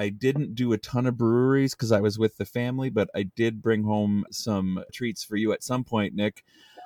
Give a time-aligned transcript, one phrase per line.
[0.00, 3.24] I didn't do a ton of breweries because I was with the family, but I
[3.24, 6.42] did bring home some treats for you at some point, Nick.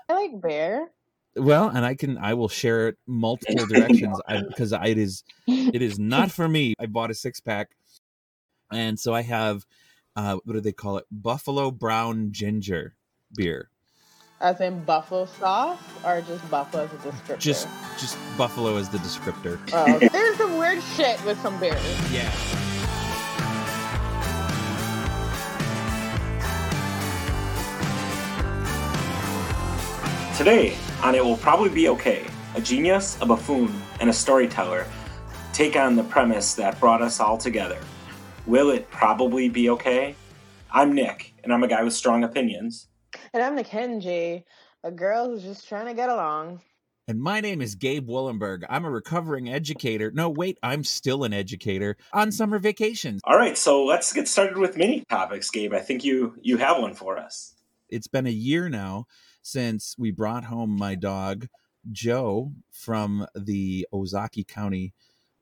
[0.08, 0.90] I like beer.
[1.37, 5.98] Well, and I can I will share it multiple directions because it is it is
[5.98, 6.74] not for me.
[6.79, 7.71] I bought a six pack,
[8.72, 9.65] and so I have
[10.17, 11.07] uh, what do they call it?
[11.11, 12.96] Buffalo Brown Ginger
[13.35, 13.71] beer.
[14.41, 17.39] As in buffalo sauce, or just buffalo as a descriptor?
[17.39, 19.59] Just just buffalo as the descriptor.
[19.73, 22.12] Oh, there's some weird shit with some beers.
[22.12, 22.31] Yeah.
[30.36, 34.84] Today, on It Will Probably Be Okay, a genius, a buffoon, and a storyteller
[35.52, 37.78] take on the premise that brought us all together.
[38.44, 40.16] Will it probably be okay?
[40.72, 42.88] I'm Nick, and I'm a guy with strong opinions.
[43.33, 44.44] And I'm Mackenzie,
[44.83, 46.60] a girl who's just trying to get along.
[47.06, 48.64] And my name is Gabe Wollenberg.
[48.69, 50.10] I'm a recovering educator.
[50.10, 53.20] No, wait, I'm still an educator on summer vacations.
[53.22, 55.72] All right, so let's get started with mini topics, Gabe.
[55.72, 57.54] I think you you have one for us.
[57.88, 59.06] It's been a year now
[59.45, 61.48] since we brought home my dog
[61.92, 64.95] Joe from the Ozaukee County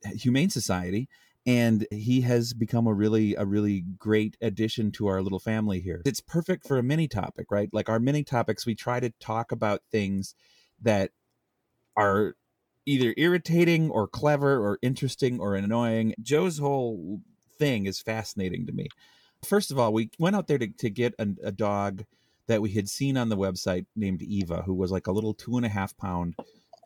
[0.04, 1.08] Humane Society
[1.46, 6.02] and he has become a really a really great addition to our little family here.
[6.04, 7.68] It's perfect for a mini topic, right?
[7.72, 10.34] Like our mini topics we try to talk about things
[10.80, 11.10] that
[11.96, 12.34] are
[12.86, 16.14] either irritating or clever or interesting or annoying.
[16.20, 17.20] Joe's whole
[17.56, 18.88] thing is fascinating to me.
[19.44, 22.04] First of all, we went out there to, to get a, a dog
[22.48, 25.56] that we had seen on the website named Eva, who was like a little two
[25.56, 26.34] and a half pound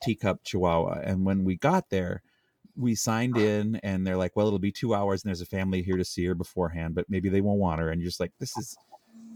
[0.02, 1.00] teacup chihuahua.
[1.02, 2.22] And when we got there,
[2.76, 5.82] we signed in and they're like, well, it'll be two hours and there's a family
[5.82, 7.90] here to see her beforehand, but maybe they won't want her.
[7.90, 8.76] And you're just like, this is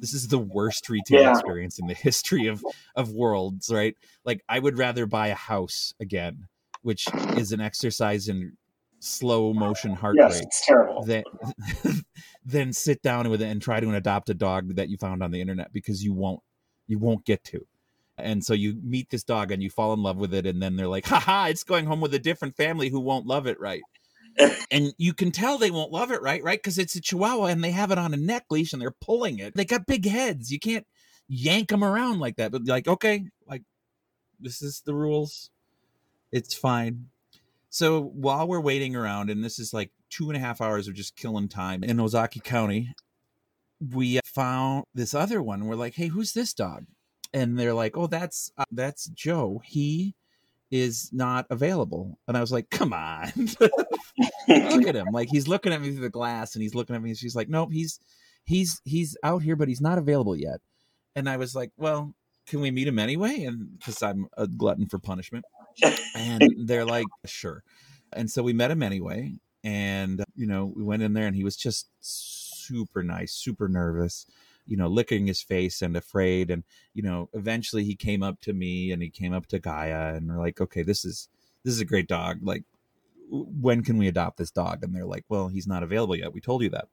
[0.00, 1.32] this is the worst retail yeah.
[1.32, 3.96] experience in the history of of worlds, right?
[4.24, 6.48] Like I would rather buy a house again,
[6.82, 8.56] which is an exercise in
[9.00, 10.44] slow motion heart yes, rate.
[10.44, 11.02] It's terrible.
[11.04, 11.24] Than,
[12.44, 15.30] than sit down with it and try to adopt a dog that you found on
[15.30, 16.40] the internet because you won't
[16.86, 17.66] you won't get to.
[18.18, 20.76] And so you meet this dog and you fall in love with it, and then
[20.76, 23.82] they're like, haha, it's going home with a different family who won't love it right.
[24.70, 26.58] and you can tell they won't love it right, right?
[26.58, 29.38] Because it's a chihuahua and they have it on a neck leash and they're pulling
[29.38, 29.54] it.
[29.54, 30.50] They got big heads.
[30.50, 30.86] You can't
[31.28, 32.52] yank them around like that.
[32.52, 33.62] But like, okay, like
[34.38, 35.50] this is the rules.
[36.32, 37.06] It's fine.
[37.70, 40.94] So while we're waiting around, and this is like two and a half hours of
[40.94, 42.92] just killing time in Ozaukee County,
[43.94, 45.66] we found this other one.
[45.66, 46.86] We're like, hey, who's this dog?
[47.32, 49.62] And they're like, oh, that's uh, that's Joe.
[49.64, 50.16] He
[50.72, 52.18] is not available.
[52.26, 53.32] And I was like, come on.
[54.48, 55.08] Look at him.
[55.12, 57.36] Like he's looking at me through the glass and he's looking at me and she's
[57.36, 58.00] like, nope, he's
[58.44, 60.60] he's he's out here, but he's not available yet.
[61.14, 62.14] And I was like, well,
[62.48, 63.44] can we meet him anyway?
[63.44, 65.44] And because I'm a glutton for punishment.
[66.14, 67.62] And they're like, sure.
[68.12, 69.34] And so we met him anyway.
[69.62, 73.68] And, uh, you know, we went in there and he was just super nice, super
[73.68, 74.26] nervous,
[74.66, 76.50] you know, licking his face and afraid.
[76.50, 76.64] And,
[76.94, 80.28] you know, eventually he came up to me and he came up to Gaia and
[80.28, 81.28] we're like, okay, this is,
[81.64, 82.38] this is a great dog.
[82.42, 82.64] Like,
[83.30, 84.82] when can we adopt this dog?
[84.82, 86.32] And they're like, well, he's not available yet.
[86.32, 86.88] We told you that.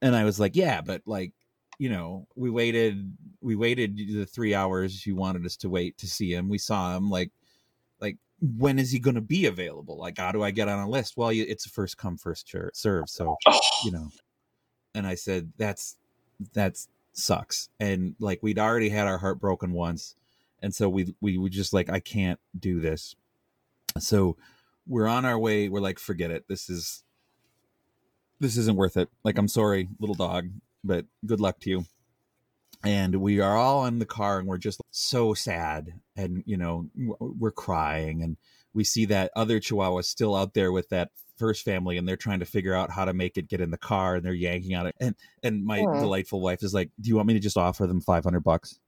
[0.00, 1.32] And I was like, yeah, but like,
[1.78, 6.06] you know, we waited, we waited the three hours you wanted us to wait to
[6.06, 6.48] see him.
[6.48, 7.30] We saw him like,
[8.00, 9.96] like, when is he going to be available?
[9.98, 11.16] Like, how do I get on a list?
[11.16, 13.08] Well, it's a first come, first serve.
[13.08, 13.36] So,
[13.84, 14.08] you know,
[14.94, 15.96] and I said, that's,
[16.52, 17.68] that's sucks.
[17.80, 20.16] And like, we'd already had our heart broken once.
[20.62, 23.16] And so we, we were just like, I can't do this.
[23.98, 24.36] So
[24.86, 25.68] we're on our way.
[25.68, 26.46] We're like, forget it.
[26.48, 27.04] This is
[28.40, 29.08] this isn't worth it.
[29.22, 30.50] Like, I'm sorry, little dog,
[30.84, 31.84] but good luck to you.
[32.84, 35.88] And we are all in the car and we're just so sad.
[36.16, 38.22] And, you know, we're crying.
[38.22, 38.36] And
[38.74, 42.40] we see that other Chihuahua still out there with that first family and they're trying
[42.40, 44.86] to figure out how to make it get in the car and they're yanking on
[44.86, 44.94] it.
[45.00, 46.00] And, and my Aww.
[46.00, 48.78] delightful wife is like, do you want me to just offer them 500 bucks?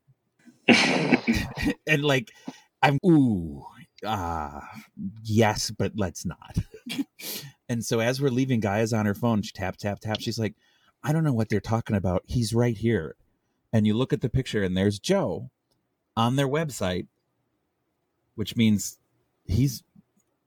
[1.87, 2.31] and like,
[2.83, 3.65] I'm, ooh,
[4.05, 4.61] ah, uh,
[5.25, 6.59] yes, but let's not.
[7.69, 9.43] and so as we're leaving, Gaia's on her phone.
[9.43, 10.21] She tap, tap, tap.
[10.21, 10.55] She's like,
[11.07, 12.25] I don't know what they're talking about.
[12.27, 13.15] He's right here.
[13.73, 15.51] And you look at the picture, and there's Joe
[16.17, 17.07] on their website,
[18.35, 18.99] which means
[19.45, 19.85] he's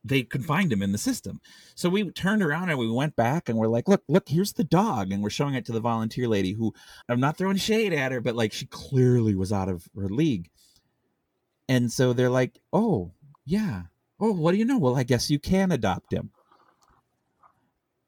[0.04, 1.40] they could find him in the system.
[1.76, 4.64] So we turned around and we went back and we're like, look, look, here's the
[4.64, 5.12] dog.
[5.12, 6.74] And we're showing it to the volunteer lady who
[7.10, 10.50] I'm not throwing shade at her, but like she clearly was out of her league.
[11.68, 13.12] And so they're like, oh,
[13.46, 13.84] yeah.
[14.20, 14.78] Oh, what do you know?
[14.78, 16.32] Well, I guess you can adopt him.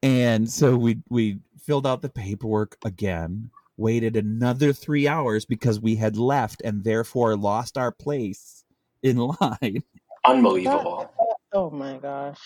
[0.01, 5.95] And so we we filled out the paperwork again, waited another three hours because we
[5.95, 8.63] had left and therefore lost our place
[9.03, 9.83] in line.
[10.25, 11.11] Unbelievable.
[11.53, 12.39] Oh my gosh.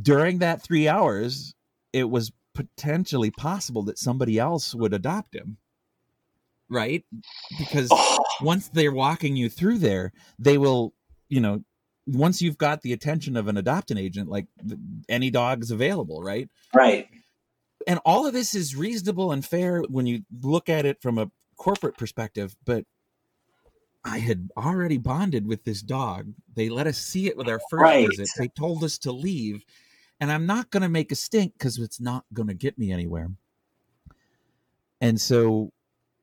[0.00, 1.54] During that three hours,
[1.92, 5.58] it was potentially possible that somebody else would adopt him.
[6.70, 7.04] Right?
[7.58, 10.94] Because Oh, once they're walking you through there, they will,
[11.28, 11.62] you know,
[12.06, 16.22] once you've got the attention of an adoption agent, like th- any dog is available,
[16.22, 16.48] right?
[16.74, 17.08] right.
[17.86, 21.30] And all of this is reasonable and fair when you look at it from a
[21.56, 22.56] corporate perspective.
[22.64, 22.84] But
[24.04, 26.32] I had already bonded with this dog.
[26.54, 28.08] They let us see it with our first Right.
[28.08, 28.28] visit.
[28.36, 29.64] They told us to leave.
[30.20, 32.92] And I'm not going to make a stink because it's not going to get me
[32.92, 33.30] anywhere.
[35.00, 35.72] And so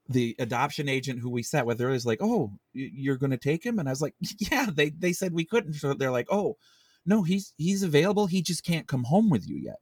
[0.07, 3.65] the adoption agent who we sat with earlier is like, "Oh, you're going to take
[3.65, 5.73] him?" And I was like, "Yeah." They they said we couldn't.
[5.73, 6.57] So they're like, "Oh,
[7.05, 8.27] no, he's he's available.
[8.27, 9.79] He just can't come home with you yet."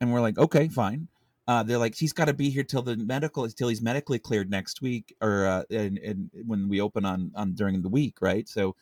[0.00, 1.08] And we're like, "Okay, fine."
[1.48, 4.50] Uh, they're like, "He's got to be here till the medical till he's medically cleared
[4.50, 8.48] next week, or uh, and, and when we open on on during the week, right?"
[8.48, 8.76] So.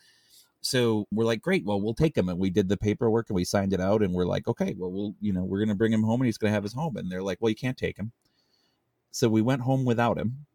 [0.61, 1.63] So we're like, great.
[1.63, 4.15] Well, we'll take him, and we did the paperwork and we signed it out, and
[4.15, 6.53] we're like, okay, well, we'll, you know, we're gonna bring him home, and he's gonna
[6.53, 6.97] have his home.
[6.97, 8.11] And they're like, well, you can't take him.
[9.11, 10.45] So we went home without him.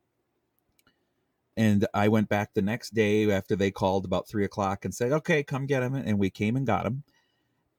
[1.56, 5.12] And I went back the next day after they called about three o'clock and said,
[5.12, 5.94] okay, come get him.
[5.94, 7.04] And we came and got him.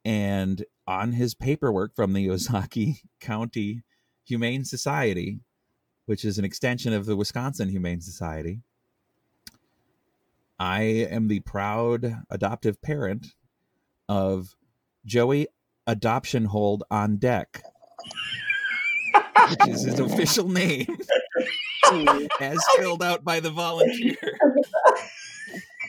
[0.04, 3.84] And on his paperwork from the Ozaukee County
[4.26, 5.40] Humane Society,
[6.06, 8.62] which is an extension of the Wisconsin Humane Society,
[10.60, 13.34] I am the proud adoptive parent
[14.08, 14.56] of
[15.06, 15.48] Joey
[15.88, 17.64] Adoption Hold on Deck,
[19.50, 20.86] which is his official name
[22.40, 24.16] as filled out by the volunteer.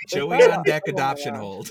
[0.09, 1.71] Joey on Deck Adoption Hold.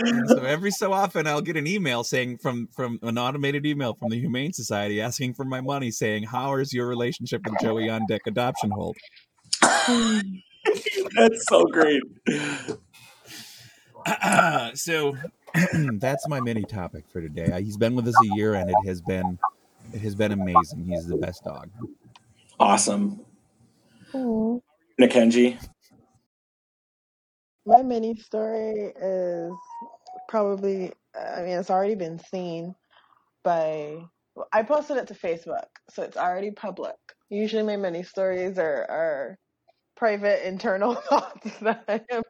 [0.00, 3.94] And so every so often I'll get an email saying from from an automated email
[3.94, 7.88] from the Humane Society asking for my money saying how is your relationship with Joey
[7.88, 8.96] on Deck Adoption Hold?
[9.62, 12.02] That's so great.
[14.74, 15.16] so
[15.98, 17.46] that's my mini topic for today.
[17.46, 19.38] Uh, He's been with us a year and it has been
[19.92, 20.86] it has been amazing.
[20.86, 21.70] He's the best dog.
[22.58, 23.24] Awesome.
[25.00, 25.58] Nikenji.
[27.66, 29.52] My mini story is
[30.30, 32.76] probably, I mean, it's already been seen
[33.44, 33.98] by,
[34.52, 36.96] I posted it to Facebook, so it's already public.
[37.30, 39.38] Usually my mini stories are, are
[39.96, 42.22] private internal thoughts that I am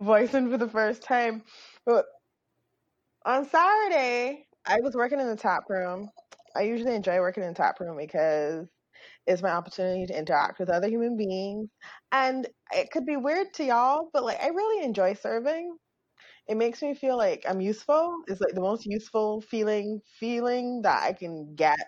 [0.00, 1.44] voicing for the first time.
[1.86, 2.06] But
[3.24, 6.08] on Saturday, I was working in the tap room.
[6.56, 8.66] I usually enjoy working in the tap room because
[9.26, 11.70] it's my opportunity to interact with other human beings.
[12.12, 15.76] And it could be weird to y'all, but like I really enjoy serving.
[16.48, 18.16] It makes me feel like I'm useful.
[18.26, 21.78] It's like the most useful feeling feeling that I can get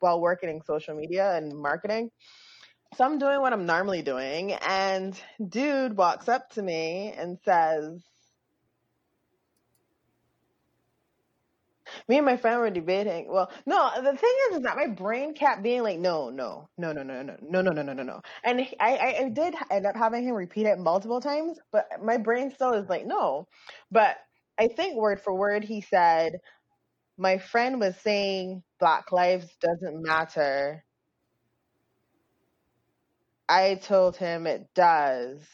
[0.00, 2.10] while working in social media and marketing.
[2.96, 8.02] So I'm doing what I'm normally doing, and dude walks up to me and says,
[12.08, 13.28] me and my friend were debating.
[13.28, 16.92] Well, no, the thing is, is that my brain kept being like, no, no, no,
[16.92, 18.20] no, no, no, no, no, no, no, no, no.
[18.44, 22.16] And I, I, I did end up having him repeat it multiple times, but my
[22.16, 23.48] brain still is like, no.
[23.90, 24.16] But
[24.58, 26.40] I think word for word, he said,
[27.18, 30.84] my friend was saying Black lives doesn't matter.
[33.48, 35.46] I told him it does.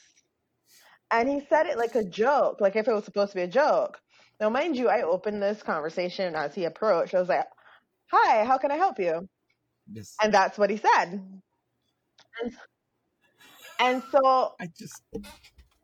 [1.11, 3.47] And he said it like a joke, like if it was supposed to be a
[3.49, 4.01] joke.
[4.41, 7.15] Now, mind you, I opened this conversation as he approached.
[7.15, 7.47] I was like,
[8.13, 9.29] Hi, how can I help you?
[9.93, 10.15] Yes.
[10.23, 11.23] And that's what he said.
[12.43, 12.53] And,
[13.81, 15.03] and so I just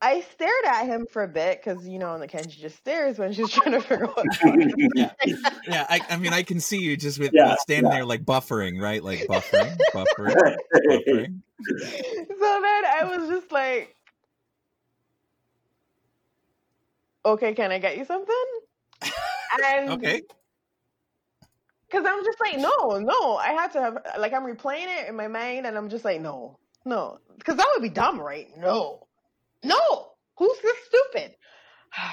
[0.05, 3.33] I stared at him for a bit because, you know, the Kenji just stares when
[3.33, 4.89] she's trying to figure out what's going on.
[4.95, 5.13] yeah,
[5.67, 5.87] yeah.
[5.89, 7.99] I, I mean, I can see you just with, Yeah, with standing yeah.
[7.99, 9.03] there like buffering, right?
[9.03, 10.37] Like buffering, buffering,
[10.89, 11.41] buffering.
[11.69, 13.94] So then I was just like,
[17.25, 18.45] okay, can I get you something?
[19.63, 20.23] And Okay.
[21.89, 23.37] Because I'm just like, no, no.
[23.37, 26.21] I had to have, like, I'm replaying it in my mind, and I'm just like,
[26.21, 27.19] no, no.
[27.39, 28.49] Because that would be dumb, right?
[28.59, 29.07] No.
[29.63, 30.11] No.
[30.39, 31.37] Who's this stupid?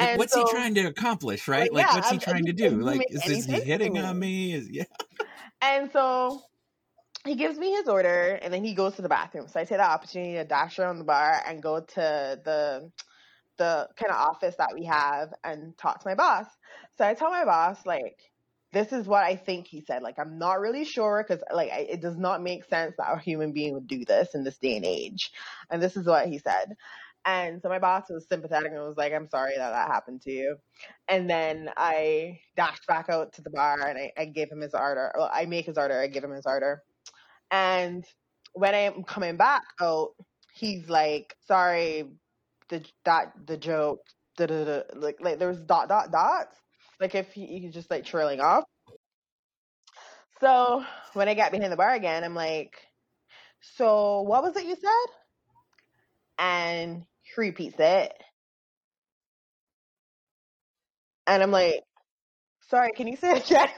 [0.00, 1.72] Like, And what's so- he trying to accomplish, right?
[1.72, 2.70] Like, Like, yeah, what's he I'm- trying to do?
[2.70, 4.52] Like, is, is he hitting on me?
[4.52, 4.84] Is yeah.
[5.60, 6.42] And so
[7.24, 9.46] he gives me his order, and then he goes to the bathroom.
[9.46, 12.90] So I take the opportunity to dash around the bar and go to the
[13.62, 16.46] the kind of office that we have and talk to my boss.
[16.98, 18.16] So I tell my boss like,
[18.72, 20.02] this is what I think he said.
[20.02, 23.20] Like I'm not really sure because like I, it does not make sense that a
[23.20, 25.30] human being would do this in this day and age.
[25.70, 26.74] And this is what he said.
[27.24, 30.32] And so my boss was sympathetic and was like, I'm sorry that that happened to
[30.32, 30.56] you.
[31.06, 34.74] And then I dashed back out to the bar and I, I gave him his
[34.74, 35.12] order.
[35.16, 36.82] Well, I make his order, I give him his order.
[37.52, 38.04] And
[38.54, 40.14] when I'm coming back out,
[40.52, 42.10] he's like, sorry,
[42.68, 44.00] the that the joke,
[44.36, 46.56] da, da, da, like like there was dot dot dots.
[47.00, 48.64] like if he, he's just like trailing off.
[50.40, 52.76] So when I got behind the bar again, I'm like,
[53.76, 55.14] "So what was it you said?"
[56.38, 58.12] And he repeats it,
[61.26, 61.82] and I'm like,
[62.70, 63.68] "Sorry, can you say it again?"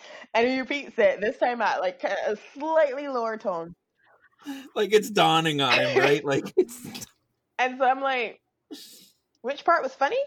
[0.34, 3.74] and he repeats it this time at like a slightly lower tone.
[4.74, 6.24] Like it's dawning on him, right?
[6.32, 7.06] Like it's
[7.58, 8.40] And so I'm like,
[9.42, 10.18] which part was funny?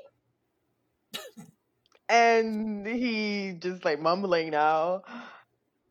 [2.07, 5.01] And he just like mumbling now.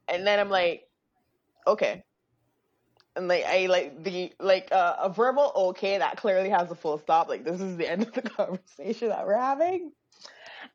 [0.08, 0.88] And then I'm like,
[1.66, 2.04] okay.
[3.16, 6.98] And like I like the like uh, a verbal okay that clearly has a full
[6.98, 7.28] stop.
[7.28, 9.92] Like this is the end of the conversation that we're having.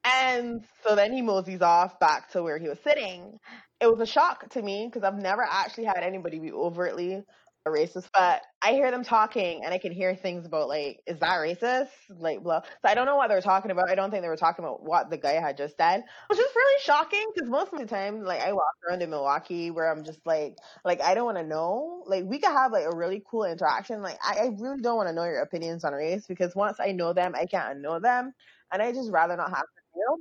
[0.03, 3.39] And so then he moseys off back to where he was sitting.
[3.82, 7.24] It was a shock to me because I've never actually had anybody be overtly
[7.66, 11.20] a racist, but I hear them talking and I can hear things about like, is
[11.20, 11.90] that racist?
[12.10, 12.62] Like, blah.
[12.62, 13.90] So I don't know what they were talking about.
[13.90, 16.56] I don't think they were talking about what the guy had just said, which is
[16.56, 20.04] really shocking because most of the time, like, I walk around in Milwaukee where I'm
[20.04, 22.04] just like, like, I don't want to know.
[22.06, 24.02] Like, we could have like a really cool interaction.
[24.02, 26.92] Like, I, I really don't want to know your opinions on race because once I
[26.92, 28.34] know them, I can't unknow them.
[28.74, 30.18] And I just rather not have to deal.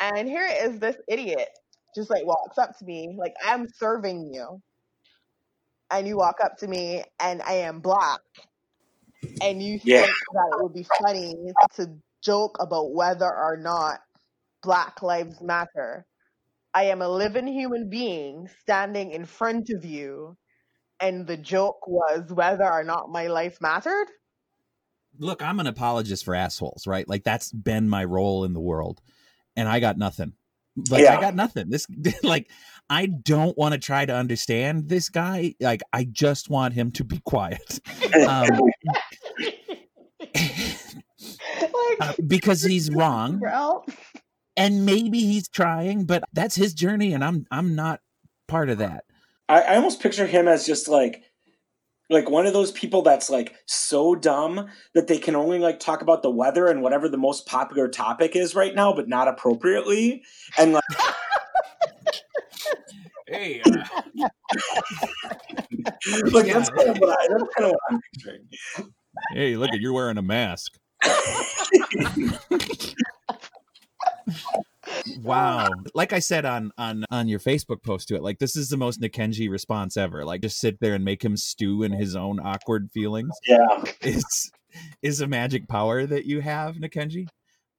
[0.00, 1.48] And here is this idiot
[1.98, 4.62] just like walks up to me, like, I'm serving you
[5.90, 8.20] and you walk up to me and I am black
[9.40, 10.00] and you Yeah.
[10.00, 11.34] think that it would be funny
[11.76, 11.88] to
[12.22, 14.00] joke about whether or not
[14.62, 16.06] Black Lives Matter.
[16.74, 20.36] I am a living human being standing in front of you,
[21.00, 24.08] and the joke was whether or not my life mattered.
[25.18, 27.08] look, I'm an apologist for assholes, right?
[27.08, 29.00] Like that's been my role in the world.
[29.56, 30.34] And I got nothing.
[30.90, 31.70] Like I got nothing.
[31.70, 31.86] This
[32.22, 32.50] like
[32.90, 35.54] I don't want to try to understand this guy.
[35.60, 37.80] Like I just want him to be quiet.
[38.26, 38.48] Um,
[38.84, 40.34] like,
[42.00, 43.84] uh, because he's wrong bro.
[44.56, 48.00] and maybe he's trying, but that's his journey and I'm I'm not
[48.46, 49.04] part of that.
[49.48, 51.22] I, I almost picture him as just like
[52.10, 56.00] like one of those people that's like so dumb that they can only like talk
[56.02, 60.22] about the weather and whatever the most popular topic is right now, but not appropriately.
[60.58, 60.84] And like
[63.26, 63.70] Hey, uh,
[66.32, 66.54] like Yeah.
[66.54, 68.48] that's kind of what I that's kind of what I'm picturing.
[69.34, 70.78] hey, look at you're wearing a mask.
[75.22, 75.68] Wow.
[75.94, 78.76] Like I said on on on your Facebook post to it, like this is the
[78.76, 80.24] most Nikenji response ever.
[80.24, 83.84] Like just sit there and make him stew in his own awkward feelings Yeah.
[84.02, 84.50] is
[85.02, 87.26] is a magic power that you have, Nikenji.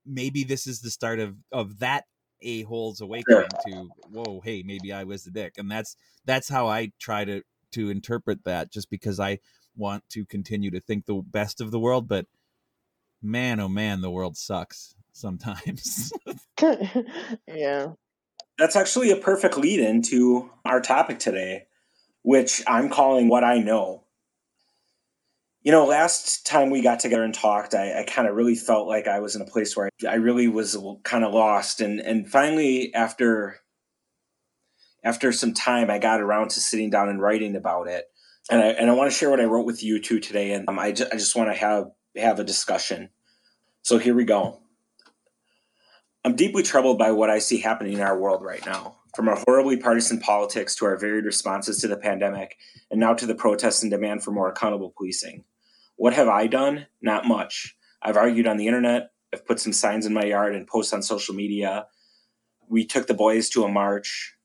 [0.06, 2.06] Maybe this is the start of of that
[2.42, 5.54] a hole's awakening to whoa, hey, maybe I was the dick.
[5.58, 7.42] And that's that's how I try to
[7.74, 9.40] to interpret that just because I
[9.76, 12.26] want to continue to think the best of the world, but
[13.22, 16.12] man, oh man, the world sucks sometimes.
[17.48, 17.94] yeah.
[18.58, 21.68] That's actually a perfect lead into our topic today,
[22.24, 24.04] which I'm calling What I Know.
[25.62, 28.88] You know, last time we got together and talked, I, I kind of really felt
[28.88, 31.82] like I was in a place where I, I really was kind of lost.
[31.82, 33.60] And, and finally, after
[35.04, 38.06] after some time, I got around to sitting down and writing about it.
[38.50, 40.52] And I, and I want to share what I wrote with you two today.
[40.52, 43.10] And um, I, ju- I just want to have, have a discussion.
[43.82, 44.60] So here we go.
[46.30, 48.98] I'm deeply troubled by what I see happening in our world right now.
[49.16, 52.56] From our horribly partisan politics to our varied responses to the pandemic,
[52.92, 55.44] and now to the protests and demand for more accountable policing.
[55.96, 56.86] What have I done?
[57.02, 57.76] Not much.
[58.04, 61.02] I've argued on the internet, I've put some signs in my yard and posts on
[61.02, 61.88] social media.
[62.68, 64.36] We took the boys to a march.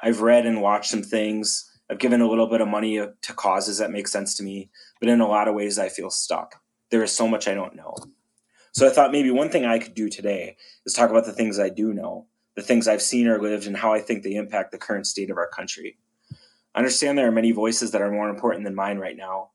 [0.00, 1.70] I've read and watched some things.
[1.90, 5.10] I've given a little bit of money to causes that make sense to me, but
[5.10, 6.62] in a lot of ways, I feel stuck.
[6.90, 7.94] There is so much I don't know.
[8.76, 11.58] So I thought maybe one thing I could do today is talk about the things
[11.58, 14.70] I do know, the things I've seen or lived, and how I think they impact
[14.70, 15.96] the current state of our country.
[16.74, 19.52] I understand there are many voices that are more important than mine right now,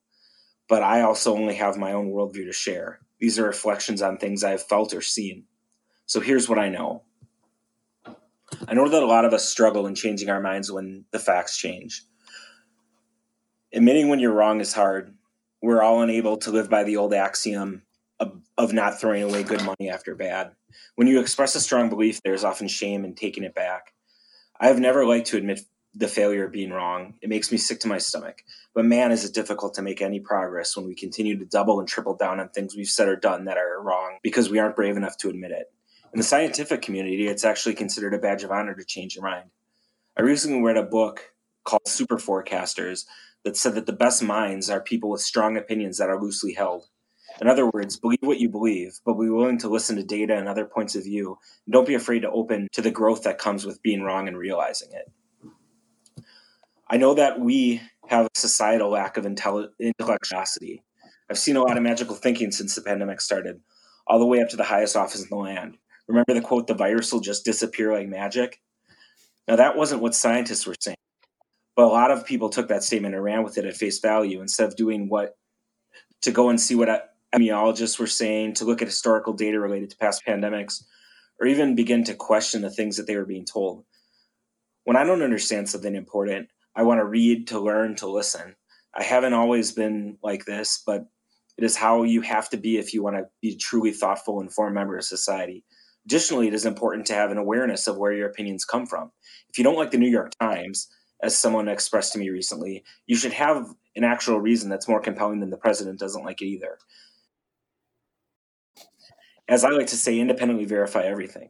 [0.67, 3.01] but I also only have my own worldview to share.
[3.19, 5.43] These are reflections on things I've felt or seen.
[6.07, 7.03] So here's what I know
[8.67, 11.59] I know that a lot of us struggle in changing our minds when the facts
[11.59, 12.05] change.
[13.71, 15.15] Admitting when you're wrong is hard.
[15.61, 17.83] We're all unable to live by the old axiom
[18.57, 20.51] of, not throwing away good money after bad.
[20.95, 23.93] When you express a strong belief, there's often shame in taking it back.
[24.59, 25.61] I have never liked to admit
[25.93, 27.15] the failure of being wrong.
[27.21, 28.43] It makes me sick to my stomach.
[28.73, 31.87] But man, is it difficult to make any progress when we continue to double and
[31.87, 34.95] triple down on things we've said or done that are wrong because we aren't brave
[34.95, 35.71] enough to admit it.
[36.13, 39.49] In the scientific community, it's actually considered a badge of honor to change your mind.
[40.17, 43.05] I recently read a book called Super Forecasters
[43.43, 46.85] that said that the best minds are people with strong opinions that are loosely held.
[47.41, 50.47] In other words, believe what you believe, but be willing to listen to data and
[50.47, 51.39] other points of view.
[51.65, 54.37] And don't be afraid to open to the growth that comes with being wrong and
[54.37, 55.11] realizing it.
[56.87, 60.83] I know that we have a societal lack of intellectuality.
[61.29, 63.61] I've seen a lot of magical thinking since the pandemic started,
[64.05, 65.77] all the way up to the highest office in the land.
[66.07, 68.61] Remember the quote, the virus will just disappear like magic?
[69.47, 70.97] Now, that wasn't what scientists were saying,
[71.75, 74.41] but a lot of people took that statement and ran with it at face value
[74.41, 75.37] instead of doing what
[76.21, 79.97] to go and see what epidemiologists were saying, to look at historical data related to
[79.97, 80.83] past pandemics,
[81.39, 83.83] or even begin to question the things that they were being told.
[84.83, 88.55] When I don't understand something important, I want to read, to learn, to listen.
[88.95, 91.05] I haven't always been like this, but
[91.57, 94.39] it is how you have to be if you want to be a truly thoughtful,
[94.39, 95.63] and informed member of society.
[96.05, 99.11] Additionally, it is important to have an awareness of where your opinions come from.
[99.49, 100.87] If you don't like the New York Times,
[101.21, 105.39] as someone expressed to me recently, you should have an actual reason that's more compelling
[105.39, 106.79] than the president doesn't like it either.
[109.51, 111.49] As I like to say, independently verify everything.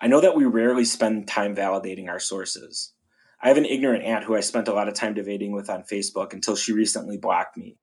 [0.00, 2.94] I know that we rarely spend time validating our sources.
[3.42, 5.82] I have an ignorant aunt who I spent a lot of time debating with on
[5.82, 7.76] Facebook until she recently blocked me.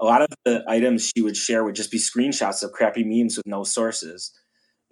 [0.00, 3.36] A lot of the items she would share would just be screenshots of crappy memes
[3.36, 4.32] with no sources.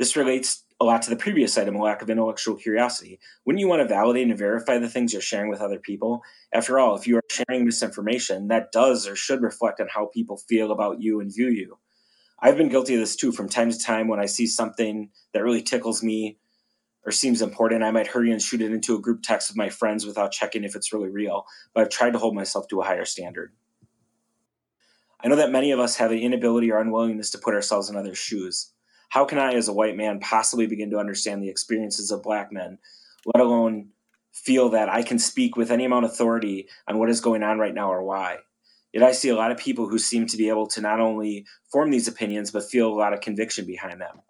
[0.01, 3.21] This relates a lot to the previous item, a lack of intellectual curiosity.
[3.47, 6.23] Wouldn't you want to validate and verify the things you're sharing with other people?
[6.53, 10.39] After all, if you are sharing misinformation, that does or should reflect on how people
[10.49, 11.79] feel about you and view you.
[12.43, 15.45] I've been guilty of this too from time to time when I see something that
[15.45, 16.39] really tickles me
[17.05, 19.69] or seems important, I might hurry and shoot it into a group text with my
[19.69, 22.85] friends without checking if it's really real, but I've tried to hold myself to a
[22.85, 23.53] higher standard.
[25.21, 27.97] I know that many of us have an inability or unwillingness to put ourselves in
[27.97, 28.73] others' shoes.
[29.09, 32.53] How can I, as a white man, possibly begin to understand the experiences of black
[32.53, 32.79] men,
[33.35, 33.91] let alone
[34.33, 37.59] feel that I can speak with any amount of authority on what is going on
[37.59, 38.39] right now or why?
[38.93, 41.47] Yet I see a lot of people who seem to be able to not only
[41.71, 44.21] form these opinions, but feel a lot of conviction behind them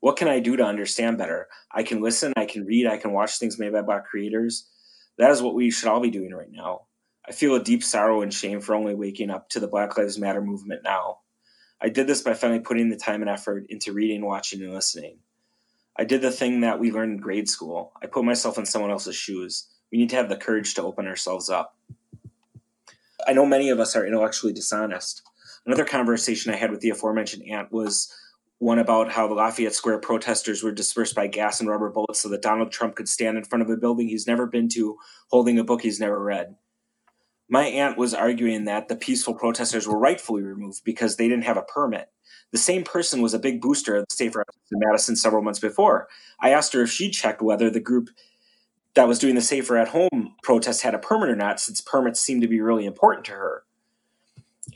[0.00, 1.48] what can I do to understand better?
[1.70, 4.66] I can listen, I can read, I can watch things made by Black creators.
[5.18, 6.86] That is what we should all be doing right now.
[7.28, 10.18] I feel a deep sorrow and shame for only waking up to the Black Lives
[10.18, 11.18] Matter movement now.
[11.80, 15.18] I did this by finally putting the time and effort into reading, watching, and listening.
[15.96, 17.92] I did the thing that we learned in grade school.
[18.02, 19.68] I put myself in someone else's shoes.
[19.92, 21.76] We need to have the courage to open ourselves up.
[23.26, 25.22] I know many of us are intellectually dishonest.
[25.66, 28.12] Another conversation I had with the aforementioned aunt was
[28.58, 32.28] one about how the Lafayette Square protesters were dispersed by gas and rubber bullets so
[32.28, 34.96] that Donald Trump could stand in front of a building he's never been to,
[35.28, 36.56] holding a book he's never read.
[37.48, 41.56] My aunt was arguing that the peaceful protesters were rightfully removed because they didn't have
[41.56, 42.10] a permit.
[42.52, 46.08] The same person was a big booster of the Safer in Madison several months before.
[46.40, 48.10] I asked her if she checked whether the group
[48.94, 52.20] that was doing the Safer at Home protest had a permit or not, since permits
[52.20, 53.64] seem to be really important to her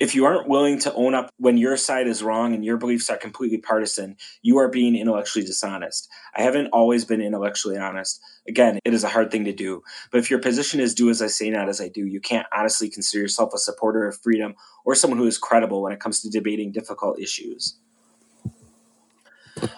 [0.00, 3.10] if you aren't willing to own up when your side is wrong and your beliefs
[3.10, 6.08] are completely partisan, you are being intellectually dishonest.
[6.36, 8.20] I haven't always been intellectually honest.
[8.48, 9.82] Again, it is a hard thing to do.
[10.10, 12.46] But if your position is do as I say, not as I do, you can't
[12.52, 16.20] honestly consider yourself a supporter of freedom or someone who is credible when it comes
[16.20, 17.76] to debating difficult issues.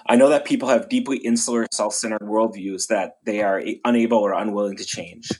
[0.06, 4.32] I know that people have deeply insular, self centered worldviews that they are unable or
[4.32, 5.30] unwilling to change.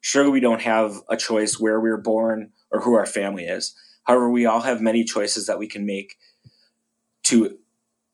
[0.00, 3.74] Surely we don't have a choice where we we're born or who our family is.
[4.04, 6.16] However, we all have many choices that we can make
[7.24, 7.58] to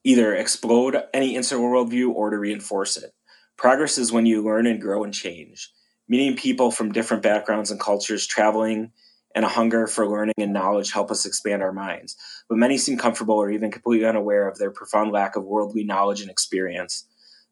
[0.05, 3.15] either explode any insular worldview or to reinforce it.
[3.57, 5.73] Progress is when you learn and grow and change.
[6.09, 8.93] Meeting people from different backgrounds and cultures, traveling,
[9.35, 12.17] and a hunger for learning and knowledge help us expand our minds.
[12.49, 16.21] But many seem comfortable or even completely unaware of their profound lack of worldly knowledge
[16.21, 17.07] and experience.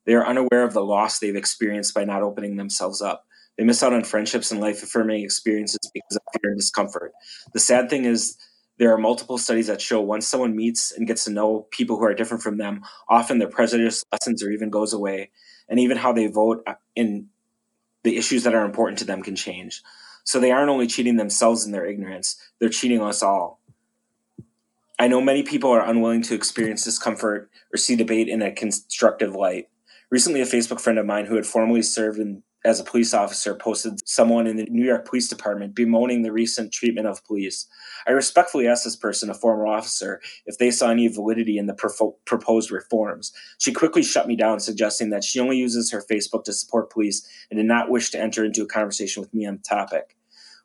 [0.05, 3.25] They are unaware of the loss they've experienced by not opening themselves up.
[3.59, 7.13] They miss out on friendships and life affirming experiences because of fear and discomfort.
[7.53, 8.37] The sad thing is,
[8.79, 12.05] there are multiple studies that show once someone meets and gets to know people who
[12.05, 15.31] are different from them, often their prejudice lessens or even goes away.
[15.69, 17.29] And even how they vote uh, in
[18.05, 19.83] the issues that are important to them can change.
[20.27, 23.61] So they aren't only cheating themselves in their ignorance, they're cheating us all.
[24.99, 29.35] I know many people are unwilling to experience discomfort or see debate in a constructive
[29.35, 29.69] light.
[30.11, 33.55] Recently, a Facebook friend of mine who had formerly served in as a police officer
[33.55, 37.69] posted someone in the New York Police Department bemoaning the recent treatment of police.
[38.09, 42.15] I respectfully asked this person, a former officer, if they saw any validity in the
[42.25, 43.33] proposed reforms.
[43.59, 47.25] She quickly shut me down, suggesting that she only uses her Facebook to support police
[47.51, 50.16] and did not wish to enter into a conversation with me on the topic.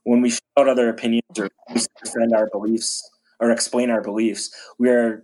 [0.04, 1.50] When we shout out other opinions or
[2.04, 3.08] defend our beliefs
[3.40, 5.24] or explain our beliefs, we are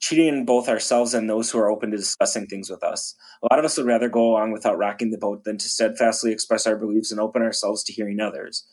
[0.00, 3.14] cheating both ourselves and those who are open to discussing things with us.
[3.42, 6.32] A lot of us would rather go along without rocking the boat than to steadfastly
[6.32, 8.66] express our beliefs and open ourselves to hearing others.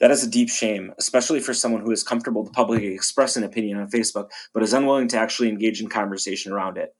[0.00, 3.44] That is a deep shame, especially for someone who is comfortable to publicly express an
[3.44, 6.94] opinion on Facebook, but is unwilling to actually engage in conversation around it.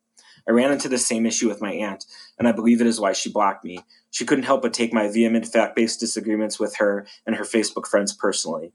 [0.48, 2.06] I ran into the same issue with my aunt,
[2.38, 3.80] and I believe it is why she blocked me.
[4.10, 7.86] She couldn't help but take my vehement fact based disagreements with her and her Facebook
[7.86, 8.72] friends personally.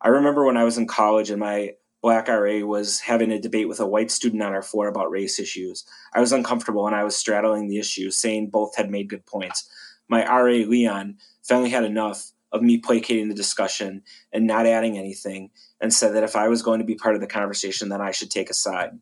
[0.00, 3.68] I remember when I was in college and my black RA was having a debate
[3.68, 5.84] with a white student on our floor about race issues.
[6.14, 9.68] I was uncomfortable and I was straddling the issue, saying both had made good points.
[10.08, 15.50] My RA, Leon, finally had enough of me placating the discussion and not adding anything
[15.80, 18.12] and said that if I was going to be part of the conversation, then I
[18.12, 18.98] should take a side.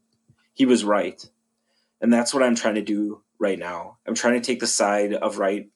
[0.55, 1.25] He was right.
[2.05, 3.97] And that's what I'm trying to do right now.
[4.07, 5.71] I'm trying to take the side of right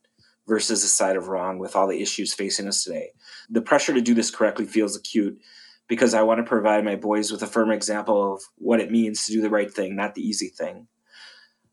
[0.46, 3.12] versus the side of wrong with all the issues facing us today.
[3.48, 5.40] The pressure to do this correctly feels acute
[5.88, 9.24] because I want to provide my boys with a firm example of what it means
[9.24, 10.88] to do the right thing, not the easy thing.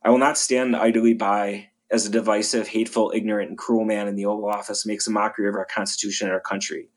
[0.02, 4.16] I will not stand idly by as a divisive, hateful, ignorant, and cruel man in
[4.16, 6.88] the Oval Office makes a mockery of our Constitution and our country.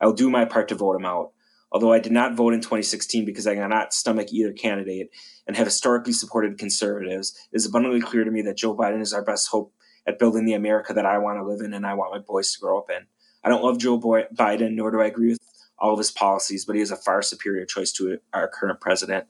[0.00, 1.32] I will do my part to vote him out.
[1.70, 5.10] Although I did not vote in 2016 because I cannot stomach either candidate
[5.46, 9.12] and have historically supported conservatives, it is abundantly clear to me that Joe Biden is
[9.12, 9.72] our best hope
[10.06, 12.52] at building the America that I want to live in and I want my boys
[12.52, 13.06] to grow up in.
[13.44, 15.38] I don't love Joe Biden, nor do I agree with
[15.78, 19.26] all of his policies, but he is a far superior choice to our current president.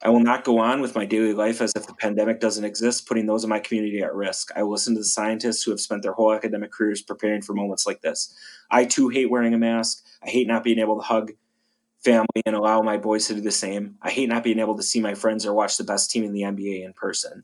[0.00, 3.08] I will not go on with my daily life as if the pandemic doesn't exist,
[3.08, 4.50] putting those in my community at risk.
[4.54, 7.52] I will listen to the scientists who have spent their whole academic careers preparing for
[7.52, 8.32] moments like this.
[8.70, 10.04] I too hate wearing a mask.
[10.22, 11.32] I hate not being able to hug
[12.04, 13.96] family and allow my boys to do the same.
[14.00, 16.32] I hate not being able to see my friends or watch the best team in
[16.32, 17.42] the NBA in person.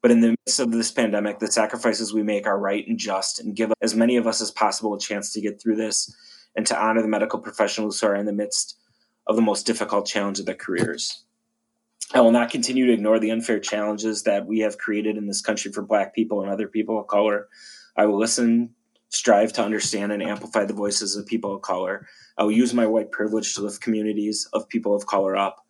[0.00, 3.40] But in the midst of this pandemic, the sacrifices we make are right and just
[3.40, 6.14] and give as many of us as possible a chance to get through this
[6.56, 8.78] and to honor the medical professionals who are in the midst
[9.26, 11.24] of the most difficult challenge of their careers.
[12.12, 15.40] I will not continue to ignore the unfair challenges that we have created in this
[15.40, 17.48] country for Black people and other people of color.
[17.96, 18.70] I will listen,
[19.08, 22.06] strive to understand, and amplify the voices of people of color.
[22.36, 25.64] I will use my white privilege to lift communities of people of color up.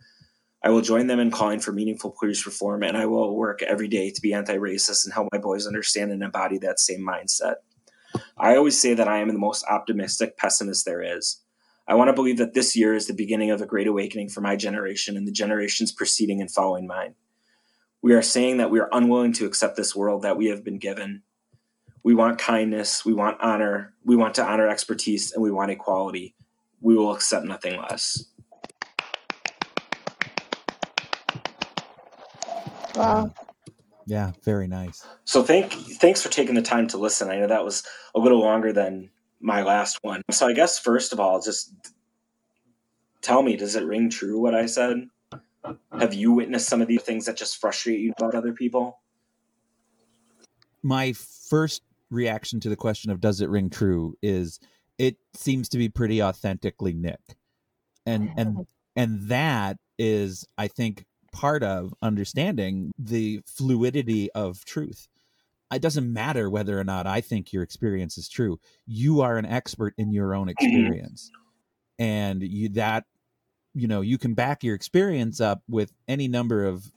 [0.65, 3.87] I will join them in calling for meaningful police reform, and I will work every
[3.87, 7.57] day to be anti racist and help my boys understand and embody that same mindset.
[8.39, 11.44] I always say that I am the most optimistic pessimist there is.
[11.87, 14.41] I want to believe that this year is the beginning of a great awakening for
[14.41, 17.15] my generation and the generations preceding and following mine.
[18.01, 20.79] We are saying that we are unwilling to accept this world that we have been
[20.79, 21.23] given.
[22.03, 26.35] We want kindness, we want honor, we want to honor expertise, and we want equality.
[26.81, 28.27] We will accept nothing less.
[32.95, 33.33] Wow.
[34.07, 35.07] Yeah, very nice.
[35.25, 37.31] So thank thanks for taking the time to listen.
[37.31, 37.83] I know that was
[38.15, 39.11] a little longer than
[39.45, 40.23] my last one.
[40.31, 41.73] So I guess first of all, just
[43.21, 45.07] tell me, does it ring true what I said?
[45.93, 49.01] Have you witnessed some of these things that just frustrate you about other people?
[50.83, 54.61] My first reaction to the question of does it ring true is
[54.99, 57.21] it seems to be pretty authentically Nick.
[58.07, 65.09] And and and that is I think part of understanding the fluidity of truth.
[65.75, 68.59] It doesn't matter whether or not I think your experience is true.
[68.87, 71.31] You are an expert in your own experience.
[71.99, 73.05] And you that
[73.75, 76.91] you know, you can back your experience up with any number of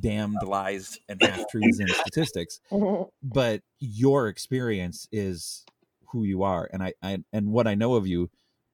[0.00, 2.60] damned lies and half truths and statistics.
[3.22, 5.64] But your experience is
[6.08, 6.68] who you are.
[6.72, 8.30] And I, I and what I know of you,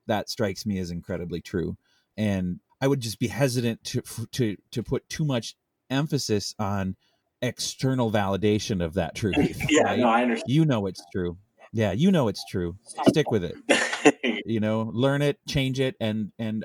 [0.07, 1.77] that strikes me as incredibly true.
[2.17, 5.55] And I would just be hesitant to to to put too much
[5.89, 6.97] emphasis on
[7.43, 9.37] external validation of that truth.
[9.71, 9.99] yeah, right?
[9.99, 10.53] no, I understand.
[10.53, 11.39] You know it's true.
[11.73, 12.77] Yeah, you know it's true.
[13.09, 14.43] Stick with it.
[14.47, 16.65] you know, learn it, change it, and and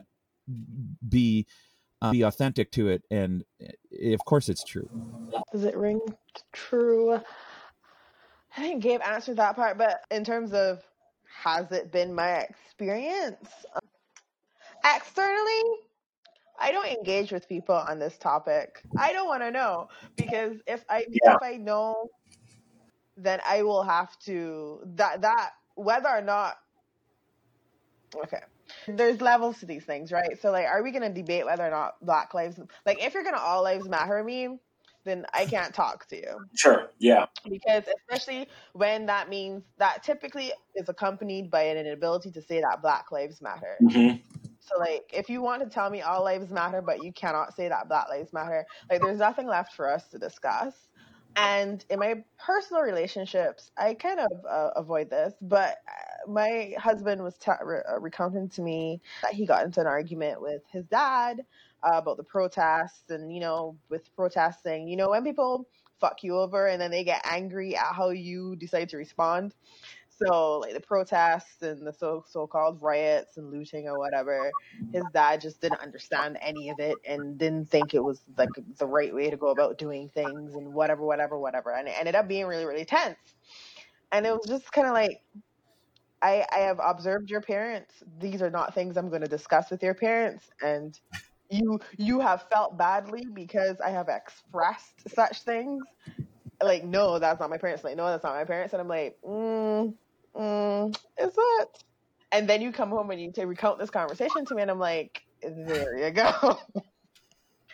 [1.08, 1.46] be
[2.02, 3.04] uh, be authentic to it.
[3.12, 4.90] And eh, of course, it's true.
[5.52, 6.00] Does it ring
[6.54, 7.14] true?
[8.58, 10.82] I think Gabe answered that part, but in terms of
[11.44, 13.50] has it been my experience
[14.84, 15.62] externally?
[16.60, 18.82] I don't engage with people on this topic.
[18.98, 21.36] I don't want to know because if I yeah.
[21.36, 22.10] if I know,
[23.18, 26.56] then I will have to that that whether or not.
[28.24, 28.42] Okay,
[28.88, 30.40] there's levels to these things, right?
[30.42, 33.38] So like, are we gonna debate whether or not Black lives like if you're gonna
[33.38, 34.60] all lives matter me?
[35.04, 36.40] Then I can't talk to you.
[36.56, 36.90] Sure.
[36.98, 37.28] Yeah.
[37.48, 42.82] Because especially when that means that typically is accompanied by an inability to say that
[42.82, 43.78] Black lives matter.
[43.84, 47.56] Mm-hmm so like if you want to tell me all lives matter, but you cannot
[47.56, 50.88] say that black lives matter, like there's nothing left for us to discuss.
[51.38, 57.22] And in my personal relationships, I kind of uh, avoid this, but uh, my husband
[57.22, 61.42] was re- uh, recounting to me that he got into an argument with his dad
[61.84, 65.68] uh, about the protests and, you know, with protesting, you know, when people
[66.00, 69.54] fuck you over and then they get angry at how you decide to respond.
[70.24, 74.52] So like the protests and the so so called riots and looting or whatever,
[74.94, 78.86] his dad just didn't understand any of it and didn't think it was like the
[78.88, 81.74] right way to go about doing things and whatever, whatever, whatever.
[81.74, 83.18] And it ended up being really, really tense.
[84.12, 85.22] And it was just kind of like
[86.22, 88.04] I, I have observed your parents.
[88.20, 91.00] These are not things I'm going to discuss with your parents, and
[91.50, 95.84] you you have felt badly because I have expressed such things.
[96.64, 97.84] Like, no, that's not my parents.
[97.84, 98.74] Like, no, that's not my parents.
[98.74, 99.94] And I'm like, mm,
[100.36, 101.70] mm, is it?
[102.32, 104.80] And then you come home and you to recount this conversation to me, and I'm
[104.80, 106.60] like, there you go.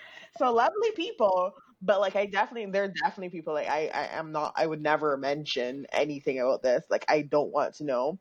[0.38, 4.32] so lovely people, but like I definitely, there are definitely people like I, I am
[4.32, 6.84] not, I would never mention anything about this.
[6.90, 8.20] Like I don't want to know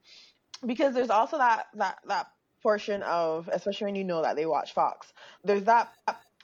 [0.66, 2.28] because there's also that that that
[2.62, 5.12] portion of, especially when you know that they watch Fox.
[5.44, 5.92] There's that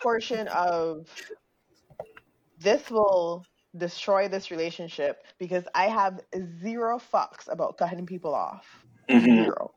[0.00, 1.06] portion of
[2.58, 3.44] this will
[3.78, 6.20] destroy this relationship because I have
[6.62, 8.84] zero fucks about cutting people off.
[9.08, 9.44] Mhm.
[9.44, 9.72] Zero.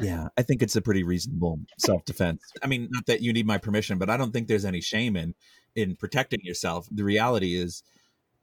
[0.00, 2.42] Yeah, I think it's a pretty reasonable self defense.
[2.62, 5.16] I mean, not that you need my permission, but I don't think there's any shame
[5.16, 5.34] in
[5.74, 6.88] in protecting yourself.
[6.90, 7.82] The reality is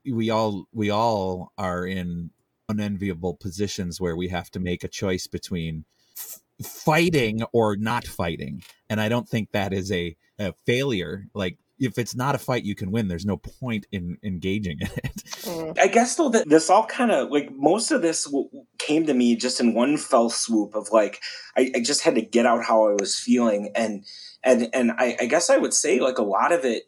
[0.05, 2.31] we all we all are in
[2.69, 5.85] unenviable positions where we have to make a choice between
[6.17, 8.63] f- fighting or not fighting.
[8.89, 11.27] And I don't think that is a, a failure.
[11.33, 14.87] Like if it's not a fight you can win, there's no point in engaging in
[15.03, 15.23] it.
[15.43, 15.77] Mm.
[15.77, 19.13] I guess though that this all kind of like most of this w- came to
[19.13, 21.21] me just in one fell swoop of like
[21.57, 24.05] I, I just had to get out how I was feeling and
[24.43, 26.83] and and I, I guess I would say like a lot of it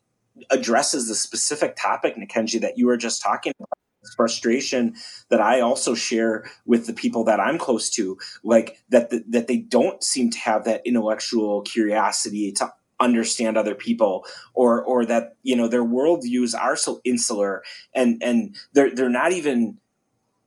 [0.49, 3.69] addresses the specific topic, Nikenji, that you were just talking about.
[4.15, 4.95] Frustration
[5.29, 9.47] that I also share with the people that I'm close to, like that the, that
[9.47, 15.35] they don't seem to have that intellectual curiosity to understand other people, or or that
[15.43, 19.77] you know their worldviews are so insular and and they're they're not even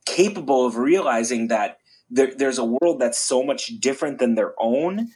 [0.06, 1.78] capable of realizing that
[2.10, 5.08] there, there's a world that's so much different than their own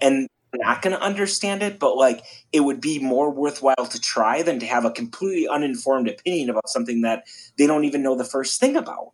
[0.00, 4.42] and not going to understand it but like it would be more worthwhile to try
[4.42, 7.24] than to have a completely uninformed opinion about something that
[7.56, 9.12] they don't even know the first thing about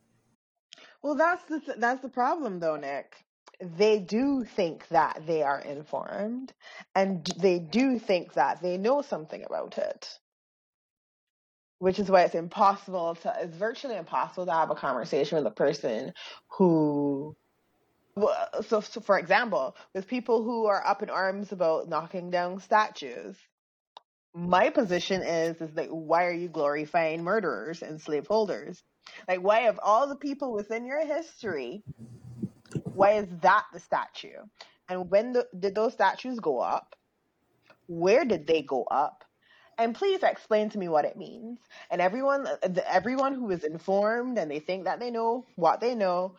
[1.03, 3.26] Well, that's the th- that's the problem, though, Nick.
[3.61, 6.53] They do think that they are informed,
[6.95, 10.19] and they do think that they know something about it,
[11.79, 13.35] which is why it's impossible to.
[13.41, 16.13] It's virtually impossible to have a conversation with a person
[16.59, 17.37] who.
[18.69, 23.37] So, so, for example, with people who are up in arms about knocking down statues,
[24.35, 28.83] my position is is like, why are you glorifying murderers and slaveholders?
[29.29, 31.85] Like, why of all the people within your history,
[32.97, 34.39] why is that the statue?
[34.89, 36.97] And when the, did those statues go up?
[37.89, 39.25] Where did they go up?
[39.79, 41.61] And please explain to me what it means.
[41.91, 45.95] And everyone, the- everyone who is informed and they think that they know what they
[45.95, 46.37] know,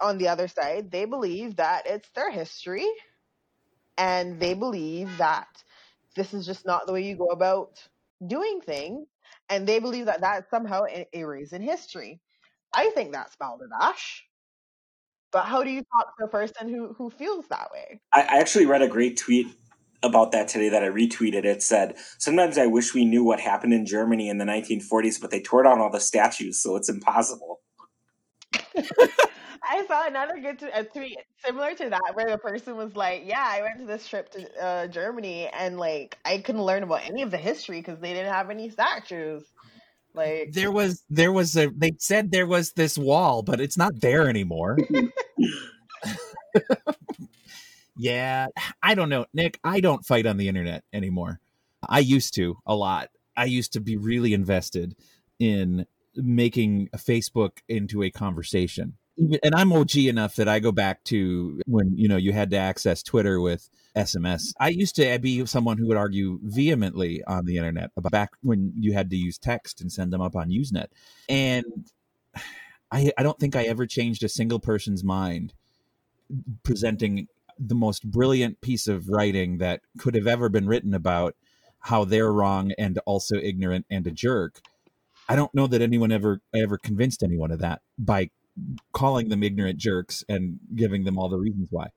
[0.00, 2.86] on the other side, they believe that it's their history,
[3.98, 5.48] and they believe that
[6.16, 7.86] this is just not the way you go about
[8.26, 9.08] doing things,
[9.48, 12.20] and they believe that that is somehow e- erasing history.
[12.74, 14.24] I think that's balderdash.
[15.32, 18.00] But how do you talk to a person who, who feels that way?
[18.12, 19.48] I, I actually read a great tweet
[20.02, 21.44] about that today that I retweeted.
[21.44, 25.30] It said, Sometimes I wish we knew what happened in Germany in the 1940s, but
[25.30, 27.60] they tore down all the statues, so it's impossible.
[29.64, 33.22] I saw another good t- a tweet similar to that where the person was like,
[33.24, 37.06] "Yeah, I went to this trip to uh, Germany and like I couldn't learn about
[37.06, 39.44] any of the history because they didn't have any statues."
[40.14, 44.00] Like, there was there was a they said there was this wall, but it's not
[44.00, 44.78] there anymore.
[47.96, 48.48] yeah,
[48.82, 49.58] I don't know, Nick.
[49.64, 51.40] I don't fight on the internet anymore.
[51.88, 53.08] I used to a lot.
[53.36, 54.94] I used to be really invested
[55.38, 58.94] in making Facebook into a conversation.
[59.18, 62.56] And I'm OG enough that I go back to when you know you had to
[62.56, 64.52] access Twitter with SMS.
[64.58, 68.72] I used to be someone who would argue vehemently on the internet about back when
[68.78, 70.88] you had to use text and send them up on Usenet.
[71.28, 71.64] And
[72.90, 75.54] I, I don't think I ever changed a single person's mind
[76.62, 77.28] presenting
[77.58, 81.34] the most brilliant piece of writing that could have ever been written about
[81.80, 84.60] how they're wrong and also ignorant and a jerk.
[85.28, 88.30] I don't know that anyone ever ever convinced anyone of that by
[88.92, 91.88] calling them ignorant jerks and giving them all the reasons why.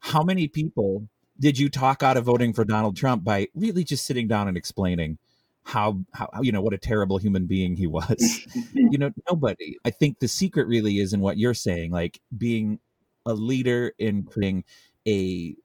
[0.00, 1.08] How many people
[1.38, 4.56] did you talk out of voting for Donald Trump by really just sitting down and
[4.56, 5.18] explaining
[5.64, 8.46] how how you know what a terrible human being he was?
[8.72, 9.76] you know, nobody.
[9.84, 12.78] I think the secret really is in what you're saying, like being
[13.26, 14.64] a leader in creating
[15.06, 15.56] a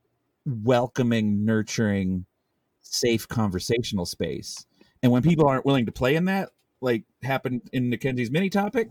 [0.46, 2.26] welcoming, nurturing,
[2.82, 4.66] safe conversational space.
[5.04, 6.50] And when people aren't willing to play in that,
[6.82, 8.90] like happened in Mackenzie's mini topic,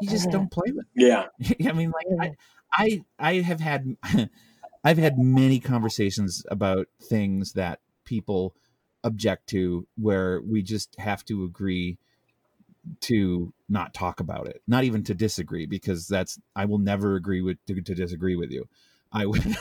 [0.00, 0.86] you just don't play with.
[0.94, 1.26] Yeah.
[1.66, 2.32] I mean, like I,
[2.72, 3.96] I, I have had,
[4.84, 8.54] I've had many conversations about things that people
[9.04, 11.98] object to, where we just have to agree
[13.00, 17.40] to not talk about it, not even to disagree, because that's I will never agree
[17.40, 18.68] with to, to disagree with you.
[19.12, 19.56] I would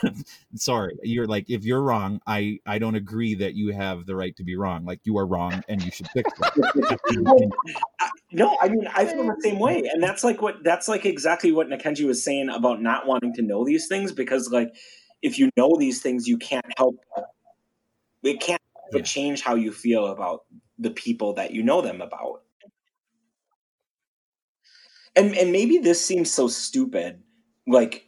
[0.56, 0.98] sorry.
[1.04, 4.44] You're like if you're wrong, I I don't agree that you have the right to
[4.44, 4.86] be wrong.
[4.86, 7.52] Like you are wrong and you should fix it.
[8.32, 11.52] no, I mean I feel the same way, and that's like what that's like exactly
[11.52, 14.74] what Nakenji was saying about not wanting to know these things because like
[15.22, 16.96] if you know these things, you can't help
[18.24, 18.62] it can't
[18.94, 19.02] yeah.
[19.02, 20.42] change how you feel about
[20.78, 22.42] the people that you know them about.
[25.16, 27.22] And and maybe this seems so stupid,
[27.68, 28.06] like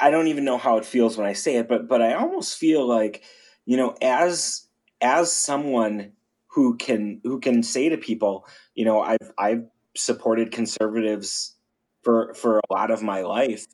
[0.00, 2.58] I don't even know how it feels when I say it, but but I almost
[2.58, 3.22] feel like,
[3.64, 4.66] you know, as
[5.00, 6.12] as someone
[6.48, 11.54] who can who can say to people, you know, I've I've supported conservatives
[12.02, 13.66] for for a lot of my life.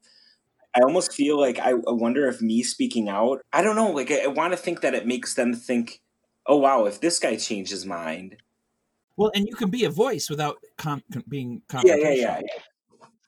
[0.74, 4.24] I almost feel like I, wonder if me speaking out, I don't know, like I,
[4.24, 6.00] I want to think that it makes them think,
[6.46, 8.36] oh wow, if this guy changed his mind.
[9.16, 12.62] Well, and you can be a voice without com- being yeah, yeah, yeah, yeah.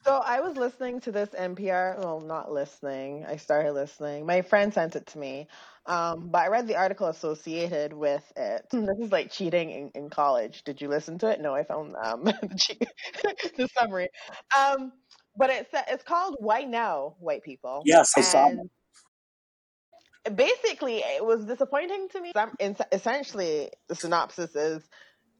[0.04, 1.98] So I was listening to this NPR.
[1.98, 3.24] Well, not listening.
[3.26, 4.26] I started listening.
[4.26, 5.48] My friend sent it to me,
[5.87, 8.66] um, but I read the article associated with it.
[8.72, 10.62] This is like cheating in, in college.
[10.64, 11.40] Did you listen to it?
[11.40, 12.24] No, I found um,
[13.57, 14.09] the summary.
[14.54, 14.92] Um,
[15.37, 18.51] but it's it's called "Why Now, White People." Yes, I saw.
[20.35, 22.33] Basically, it was disappointing to me.
[22.92, 24.83] Essentially, the synopsis is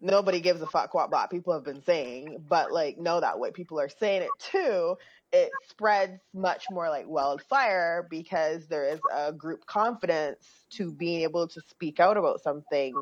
[0.00, 3.54] nobody gives a fuck what black people have been saying, but like know that white
[3.54, 4.96] people are saying it too,
[5.33, 11.48] it spreads much more like wildfire because there is a group confidence to being able
[11.48, 12.94] to speak out about something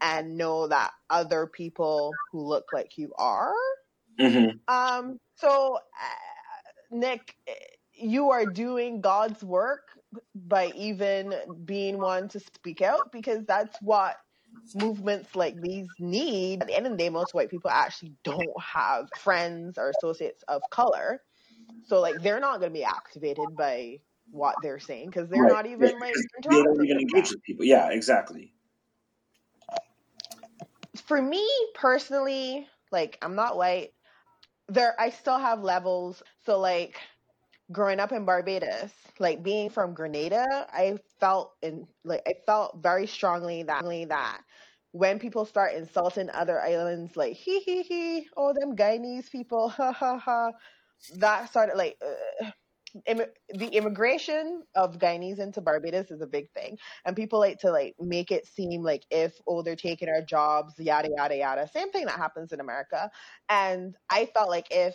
[0.00, 3.54] and know that other people who look like you are.
[4.20, 4.74] Mm-hmm.
[4.74, 5.18] Um.
[5.36, 7.36] So, uh, Nick,
[7.92, 9.88] you are doing God's work
[10.34, 14.16] by even being one to speak out because that's what
[14.74, 16.62] movements like these need.
[16.62, 20.42] At the end of the day, most white people actually don't have friends or associates
[20.48, 21.22] of color.
[21.84, 24.00] So like they're not going to be activated by
[24.30, 25.52] what they're saying because they're right.
[25.52, 26.14] not even like
[26.48, 27.64] they don't even engage with people.
[27.64, 28.52] Yeah, exactly.
[31.06, 33.92] For me personally, like I'm not white.
[34.68, 36.22] There, I still have levels.
[36.44, 37.00] So like
[37.72, 43.06] growing up in Barbados, like being from Grenada, I felt in like I felt very
[43.06, 44.42] strongly that that
[44.92, 49.92] when people start insulting other islands, like he he he, oh them Guyanese people, ha
[49.92, 50.52] ha ha,
[51.16, 51.98] that started like.
[52.02, 52.50] Uh,
[53.06, 57.70] Im- the immigration of Guyanese into Barbados is a big thing, and people like to
[57.70, 61.68] like make it seem like if oh they're taking our jobs, yada yada yada.
[61.68, 63.10] Same thing that happens in America,
[63.48, 64.94] and I felt like if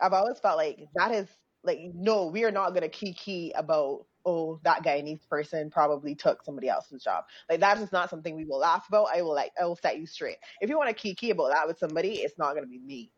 [0.00, 1.28] I've always felt like that is
[1.64, 6.68] like no we are not to kiki about oh that guyanese person probably took somebody
[6.68, 7.24] else's job.
[7.50, 9.08] Like that is not something we will laugh about.
[9.14, 10.36] I will like i will set you straight.
[10.60, 13.12] If you want to kiki about that with somebody it's not to be me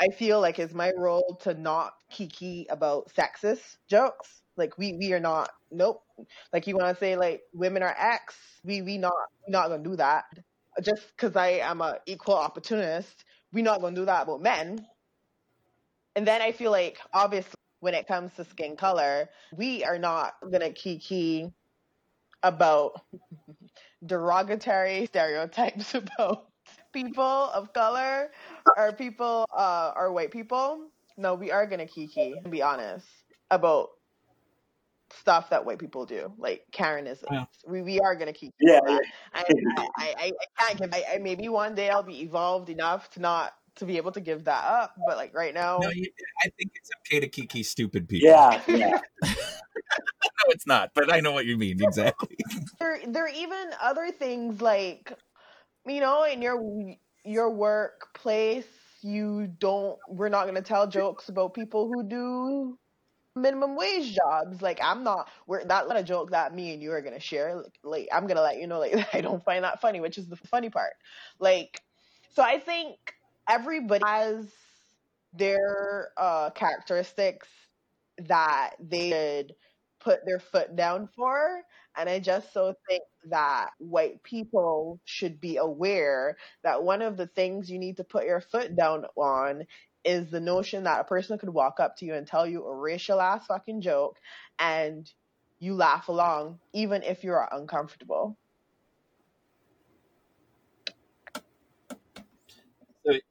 [0.00, 4.42] i feel like it's my role to not kiki about sexist jokes.
[4.56, 6.02] Like we we are not nope.
[6.52, 9.14] Like you want to say like women are x we we not
[9.46, 10.24] we not gonna do that.
[10.82, 14.86] Just because i am a equal opportunist we not gonna do that about men.
[16.16, 20.34] And then I feel like obviously when it comes to skin color, we are not
[20.50, 21.52] gonna kiki
[22.42, 23.02] about
[24.04, 26.51] derogatory stereotypes about
[26.92, 28.30] people of color
[28.76, 30.88] or people uh or white people.
[31.16, 33.06] No, we are gonna kiki, to be honest,
[33.50, 33.90] about
[35.20, 37.30] stuff that white people do, like Karenism.
[37.30, 37.44] Yeah.
[37.66, 38.80] We we are gonna keep yeah.
[38.86, 38.98] I,
[39.34, 39.44] I,
[39.98, 40.94] I, I, can't give.
[40.94, 44.20] I, I, maybe one day I'll be evolved enough to not to be able to
[44.20, 44.94] give that up.
[45.06, 46.10] But like right now, no, you,
[46.44, 48.28] I think it's okay to kiki stupid people.
[48.28, 49.00] Yeah, yeah.
[49.22, 52.36] no, it's not, but I know what you mean exactly.
[52.78, 55.12] there, there are even other things like,
[55.86, 56.62] you know, in your
[57.24, 58.66] your workplace,
[59.02, 59.98] you don't.
[60.08, 62.78] We're not going to tell jokes about people who do
[63.34, 64.62] minimum wage jobs.
[64.62, 65.28] Like I'm not.
[65.46, 67.56] We're not a joke that me and you are going to share.
[67.56, 68.78] Like, like I'm going to let you know.
[68.78, 70.94] Like I don't find that funny, which is the funny part.
[71.38, 71.80] Like,
[72.34, 72.96] so I think
[73.48, 74.50] everybody has
[75.32, 77.48] their uh, characteristics
[78.18, 79.54] that they should
[80.02, 81.62] put their foot down for.
[81.96, 87.26] And I just so think that white people should be aware that one of the
[87.26, 89.64] things you need to put your foot down on
[90.04, 92.74] is the notion that a person could walk up to you and tell you a
[92.74, 94.18] racial ass fucking joke
[94.58, 95.12] and
[95.60, 98.36] you laugh along, even if you're uncomfortable.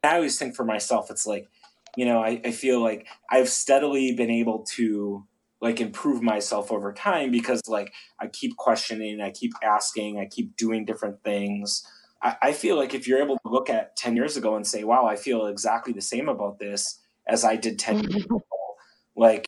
[0.04, 1.50] I always think for myself, it's like
[1.96, 5.26] you know, I, I feel like I've steadily been able to
[5.62, 10.58] like improve myself over time because like I keep questioning, I keep asking, I keep
[10.58, 11.86] doing different things.
[12.22, 14.84] I, I feel like if you're able to look at 10 years ago and say,
[14.84, 18.36] wow, I feel exactly the same about this as I did 10 years mm-hmm.
[18.36, 18.76] ago,
[19.16, 19.46] like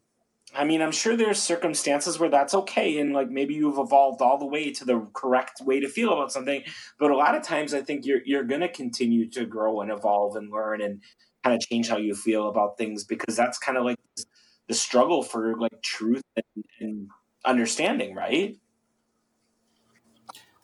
[0.55, 4.37] I mean, I'm sure there's circumstances where that's okay, and like maybe you've evolved all
[4.37, 6.63] the way to the correct way to feel about something.
[6.99, 9.91] But a lot of times, I think you're you're going to continue to grow and
[9.91, 11.01] evolve and learn and
[11.43, 13.97] kind of change how you feel about things because that's kind of like
[14.67, 17.09] the struggle for like truth and, and
[17.45, 18.57] understanding, right?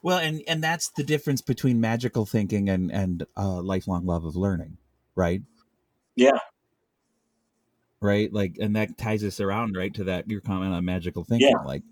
[0.02, 4.36] Well, and and that's the difference between magical thinking and and uh, lifelong love of
[4.36, 4.78] learning,
[5.16, 5.42] right?
[6.16, 6.40] Yeah,
[8.02, 8.32] right?
[8.32, 11.50] Like, and that ties us around right to that your comment on magical thinking.
[11.50, 11.66] Yeah.
[11.66, 11.84] Like,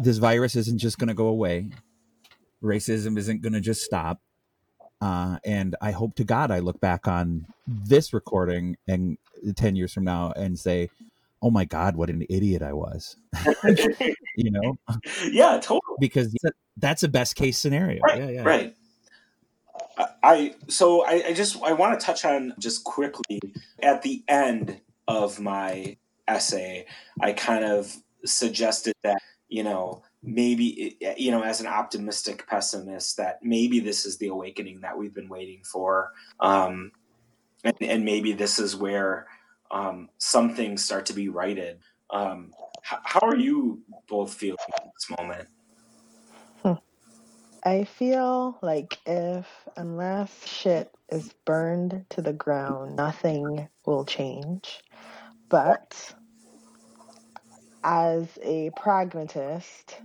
[0.00, 1.70] this virus isn't just going to go away.
[2.62, 4.20] Racism isn't going to just stop.
[5.00, 9.16] Uh, and I hope to God I look back on this recording and
[9.56, 10.90] ten years from now and say,
[11.42, 13.16] "Oh my God, what an idiot I was,"
[14.36, 14.78] you know?
[15.30, 15.96] yeah, totally.
[15.98, 16.34] Because
[16.76, 18.00] that's a best case scenario.
[18.02, 18.42] Right, yeah, yeah.
[18.42, 18.76] right.
[20.22, 23.40] I so I, I just I want to touch on just quickly
[23.82, 25.96] at the end of my
[26.28, 26.86] essay,
[27.20, 27.94] I kind of
[28.24, 34.18] suggested that you know maybe you know as an optimistic pessimist that maybe this is
[34.18, 36.92] the awakening that we've been waiting for, um,
[37.64, 39.26] and, and maybe this is where
[39.70, 41.78] um, some things start to be righted.
[42.10, 42.52] Um,
[42.82, 45.48] how, how are you both feeling at this moment?
[47.62, 49.46] I feel like if,
[49.76, 54.80] unless shit is burned to the ground, nothing will change.
[55.48, 56.14] But
[57.82, 59.96] as a pragmatist,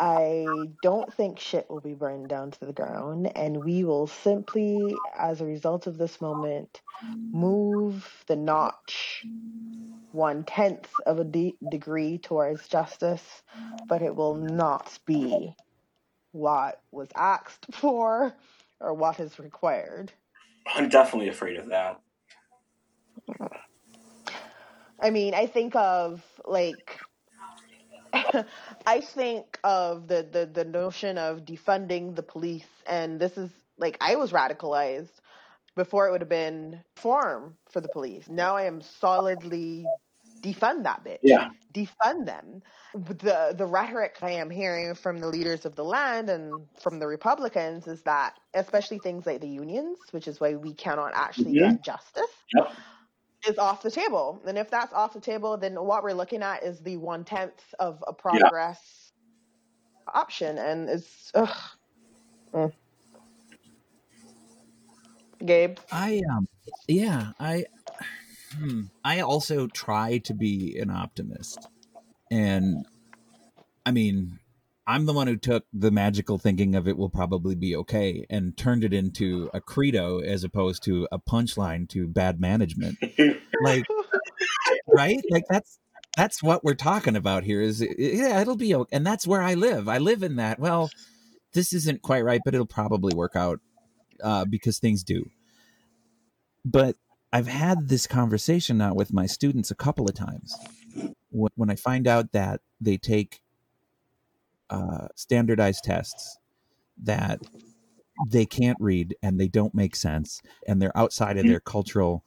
[0.00, 4.98] I don't think shit will be burned down to the ground, and we will simply,
[5.16, 6.80] as a result of this moment,
[7.32, 9.24] move the notch
[10.12, 13.42] one tenth of a de- degree towards justice,
[13.88, 15.54] but it will not be
[16.32, 18.34] what was asked for
[18.80, 20.12] or what is required.
[20.74, 22.00] I'm definitely afraid of that.
[25.02, 27.00] I mean, I think of like
[28.86, 33.96] I think of the, the the notion of defunding the police and this is like
[34.00, 35.20] I was radicalized
[35.76, 38.28] before it would have been form for the police.
[38.28, 39.94] Now I am solidly
[40.42, 41.20] defund that bitch.
[41.22, 41.50] Yeah.
[41.74, 42.62] Defund them.
[42.94, 47.06] The the rhetoric I am hearing from the leaders of the land and from the
[47.06, 51.56] Republicans is that especially things like the unions, which is why we cannot actually Mhm.
[51.56, 52.72] get justice, Yep.
[53.46, 54.40] Is off the table.
[54.46, 57.74] And if that's off the table, then what we're looking at is the one tenth
[57.78, 59.12] of a progress
[60.12, 61.56] option, and it's ugh.
[62.52, 62.72] Mm.
[65.44, 65.78] Gabe.
[65.90, 66.46] I um
[66.86, 67.64] yeah, I
[68.56, 71.68] hmm, I also try to be an optimist.
[72.30, 72.86] And
[73.84, 74.38] I mean,
[74.86, 78.56] I'm the one who took the magical thinking of it will probably be okay and
[78.56, 82.98] turned it into a credo as opposed to a punchline to bad management.
[83.62, 83.84] Like
[84.88, 85.20] right?
[85.30, 85.78] Like that's
[86.16, 88.96] that's what we're talking about here is yeah, it'll be okay.
[88.96, 89.88] And that's where I live.
[89.88, 90.58] I live in that.
[90.58, 90.90] Well,
[91.52, 93.60] this isn't quite right, but it'll probably work out
[94.22, 95.30] uh, because things do.
[96.64, 96.96] But
[97.32, 100.56] I've had this conversation now with my students a couple of times.
[101.30, 103.41] When, when I find out that they take
[104.72, 106.38] uh, standardized tests
[107.02, 107.40] that
[108.26, 112.24] they can't read and they don't make sense and they're outside of their cultural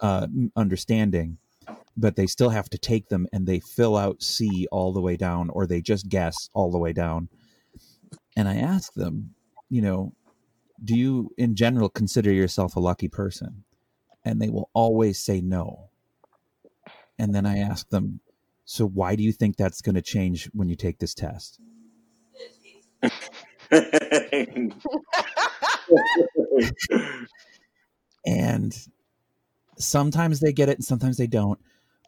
[0.00, 0.26] uh,
[0.56, 1.38] understanding,
[1.96, 5.16] but they still have to take them and they fill out C all the way
[5.16, 7.28] down or they just guess all the way down.
[8.36, 9.34] And I ask them,
[9.70, 10.14] you know,
[10.82, 13.62] do you in general consider yourself a lucky person?
[14.24, 15.90] And they will always say no.
[17.18, 18.20] And then I ask them,
[18.64, 21.60] so why do you think that's going to change when you take this test?
[28.26, 28.76] And
[29.78, 31.58] sometimes they get it and sometimes they don't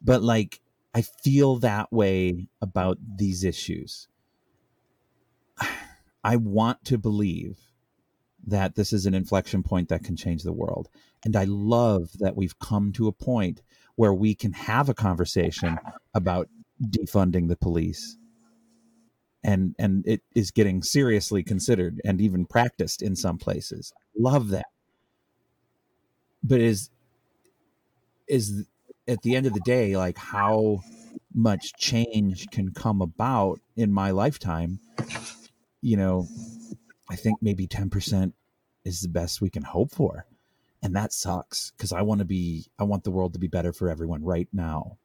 [0.02, 0.60] but like
[0.94, 4.08] i feel that way about these issues.
[6.24, 7.58] I want to believe
[8.46, 10.88] that this is an inflection point that can change the world.
[11.24, 13.62] And i love that we've come to a point
[13.96, 15.78] where we can have a conversation
[16.14, 16.48] about
[16.82, 18.16] defunding the police
[19.46, 23.92] and and it is getting seriously considered and even practiced in some places.
[24.18, 24.66] Love that.
[26.42, 26.90] But is
[28.28, 28.66] is
[29.08, 30.80] at the end of the day like how
[31.32, 34.80] much change can come about in my lifetime
[35.80, 36.26] you know
[37.08, 38.32] i think maybe 10%
[38.86, 40.26] is the best we can hope for.
[40.82, 43.72] And that sucks because I want to be I want the world to be better
[43.72, 44.98] for everyone right now.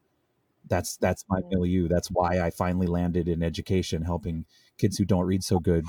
[0.68, 1.88] That's that's my milieu.
[1.88, 4.46] That's why I finally landed in education, helping
[4.78, 5.86] kids who don't read so good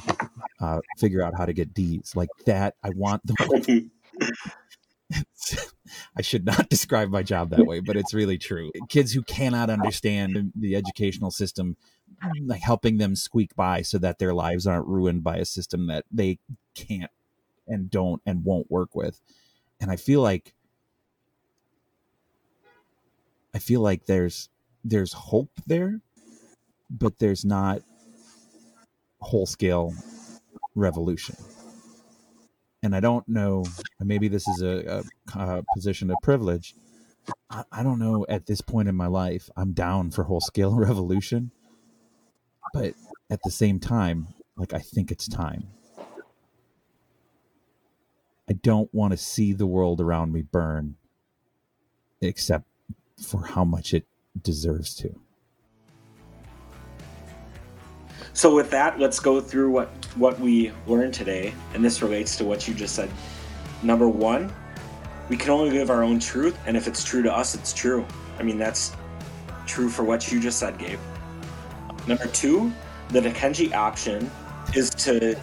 [0.61, 2.13] uh, figure out how to get D's.
[2.15, 3.91] Like that, I want the.
[6.17, 8.71] I should not describe my job that way, but it's really true.
[8.89, 11.77] Kids who cannot understand the educational system,
[12.45, 16.05] like helping them squeak by so that their lives aren't ruined by a system that
[16.11, 16.39] they
[16.75, 17.11] can't
[17.67, 19.21] and don't and won't work with.
[19.81, 20.55] And I feel like
[23.55, 24.49] I feel like there's
[24.85, 26.01] there's hope there,
[26.91, 27.83] but there's not
[29.21, 29.95] whole scale
[30.75, 31.37] revolution.
[32.83, 33.65] And I don't know.
[34.01, 35.05] Maybe this is a,
[35.35, 36.75] a, a position of privilege.
[37.49, 38.27] I, I don't know.
[38.29, 41.53] At this point in my life, I'm down for whole scale revolution,
[42.75, 42.95] but
[43.31, 45.69] at the same time, like I think it's time.
[48.51, 50.97] I don't want to see the world around me burn,
[52.21, 52.67] except
[53.25, 54.05] for how much it
[54.41, 55.15] deserves to.
[58.35, 62.45] So with that, let's go through what what we learned today, and this relates to
[62.45, 63.11] what you just said.
[63.83, 64.53] Number one,
[65.29, 68.07] we can only live our own truth, and if it's true to us, it's true.
[68.39, 68.93] I mean, that's
[69.67, 70.99] true for what you just said, Gabe.
[72.07, 72.73] Number two,
[73.11, 74.31] the Dickenji option
[74.75, 75.39] is to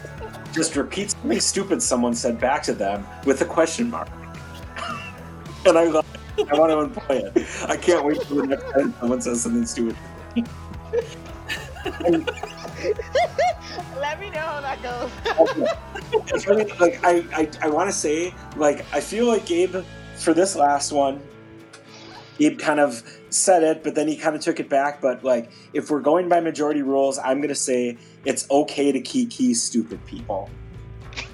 [0.52, 4.08] just repeat something stupid someone said back to them with a question mark.
[5.66, 6.19] and I love.
[6.48, 7.46] I want to employ it.
[7.68, 9.96] I can't wait for the next time someone says something stupid.
[13.98, 15.10] Let me know how that goes.
[16.32, 19.76] It's really, like I, I, I want to say like I feel like Gabe
[20.16, 21.22] for this last one,
[22.38, 25.00] Gabe kind of said it, but then he kind of took it back.
[25.00, 29.54] But like if we're going by majority rules, I'm gonna say it's okay to kiki
[29.54, 30.50] stupid people.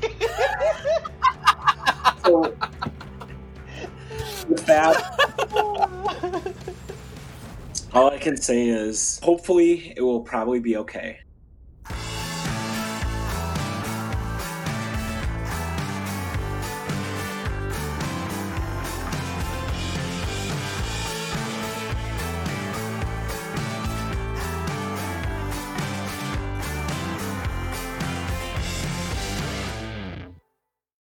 [2.24, 2.54] so
[7.92, 11.20] all I can say is hopefully it will probably be okay.